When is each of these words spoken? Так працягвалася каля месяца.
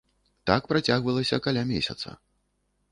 Так 0.51 0.61
працягвалася 0.71 1.41
каля 1.49 1.63
месяца. 1.75 2.19